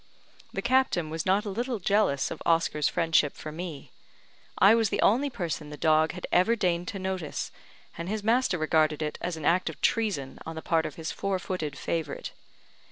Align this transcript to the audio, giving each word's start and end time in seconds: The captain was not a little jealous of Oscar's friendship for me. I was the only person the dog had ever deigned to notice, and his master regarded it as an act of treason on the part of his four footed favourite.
The 0.51 0.63
captain 0.63 1.11
was 1.11 1.27
not 1.27 1.45
a 1.45 1.51
little 1.51 1.77
jealous 1.77 2.31
of 2.31 2.41
Oscar's 2.43 2.87
friendship 2.87 3.35
for 3.37 3.51
me. 3.51 3.91
I 4.57 4.73
was 4.73 4.89
the 4.89 4.99
only 5.03 5.29
person 5.29 5.69
the 5.69 5.77
dog 5.77 6.13
had 6.13 6.25
ever 6.31 6.55
deigned 6.55 6.87
to 6.87 6.97
notice, 6.97 7.51
and 7.99 8.09
his 8.09 8.23
master 8.23 8.57
regarded 8.57 9.03
it 9.03 9.19
as 9.21 9.37
an 9.37 9.45
act 9.45 9.69
of 9.69 9.79
treason 9.79 10.39
on 10.43 10.55
the 10.55 10.63
part 10.63 10.87
of 10.87 10.95
his 10.95 11.11
four 11.11 11.37
footed 11.37 11.77
favourite. 11.77 12.31